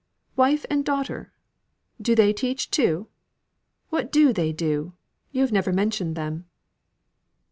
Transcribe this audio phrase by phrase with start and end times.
[0.35, 1.31] "Wife and daughter!
[2.01, 3.07] Do they teach too?
[3.91, 4.93] What do they do?
[5.31, 6.47] You have never mentioned them."